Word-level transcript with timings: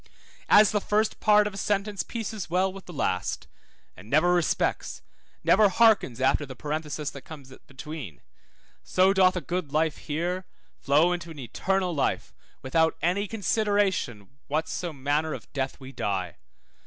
As 0.49 0.71
the 0.71 0.81
first 0.81 1.19
part 1.19 1.45
of 1.45 1.53
a 1.53 1.57
sentence 1.57 2.01
pieces 2.01 2.49
well 2.49 2.73
with 2.73 2.87
the 2.87 2.91
last, 2.91 3.47
and 3.95 4.09
never 4.09 4.33
respects, 4.33 5.03
never 5.43 5.69
hearkens 5.69 6.19
after 6.19 6.43
the 6.43 6.55
parenthesis 6.55 7.11
that 7.11 7.21
comes 7.21 7.53
between, 7.67 8.21
so 8.81 9.13
doth 9.13 9.35
a 9.35 9.41
good 9.41 9.71
life 9.71 9.97
here 9.97 10.47
flow 10.79 11.13
into 11.13 11.29
an 11.29 11.37
eternal 11.37 11.93
life, 11.93 12.33
without 12.63 12.97
any 13.03 13.27
consideration 13.27 14.39
what 14.47 14.67
so 14.67 14.91
manner 14.91 15.35
of 15.35 15.53
death 15.53 15.79
we 15.79 15.91
die. 15.91 16.37